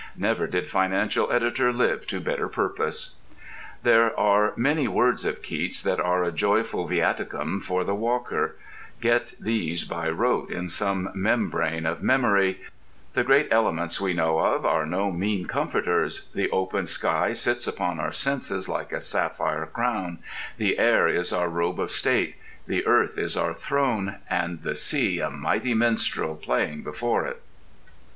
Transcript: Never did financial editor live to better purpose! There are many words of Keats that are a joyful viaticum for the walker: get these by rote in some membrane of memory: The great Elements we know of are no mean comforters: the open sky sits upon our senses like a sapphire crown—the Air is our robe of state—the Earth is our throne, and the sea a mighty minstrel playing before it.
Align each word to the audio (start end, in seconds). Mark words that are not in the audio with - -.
Never 0.17 0.47
did 0.47 0.67
financial 0.67 1.31
editor 1.31 1.71
live 1.71 2.07
to 2.07 2.19
better 2.19 2.47
purpose! 2.49 3.17
There 3.83 4.19
are 4.19 4.51
many 4.55 4.87
words 4.87 5.25
of 5.25 5.43
Keats 5.43 5.79
that 5.83 5.99
are 5.99 6.23
a 6.23 6.31
joyful 6.31 6.87
viaticum 6.89 7.61
for 7.61 7.83
the 7.83 7.93
walker: 7.93 8.55
get 8.99 9.35
these 9.39 9.83
by 9.85 10.09
rote 10.09 10.49
in 10.49 10.69
some 10.69 11.11
membrane 11.13 11.85
of 11.85 12.01
memory: 12.01 12.61
The 13.13 13.23
great 13.23 13.49
Elements 13.51 14.01
we 14.01 14.15
know 14.15 14.39
of 14.39 14.65
are 14.65 14.87
no 14.87 15.11
mean 15.11 15.45
comforters: 15.45 16.29
the 16.33 16.49
open 16.49 16.87
sky 16.87 17.33
sits 17.33 17.67
upon 17.67 17.99
our 17.99 18.11
senses 18.11 18.67
like 18.67 18.91
a 18.91 19.01
sapphire 19.01 19.67
crown—the 19.67 20.79
Air 20.79 21.07
is 21.07 21.31
our 21.31 21.47
robe 21.47 21.79
of 21.79 21.91
state—the 21.91 22.87
Earth 22.87 23.19
is 23.19 23.37
our 23.37 23.53
throne, 23.53 24.15
and 24.27 24.63
the 24.63 24.73
sea 24.73 25.19
a 25.19 25.29
mighty 25.29 25.75
minstrel 25.75 26.33
playing 26.35 26.81
before 26.81 27.27
it. 27.27 27.43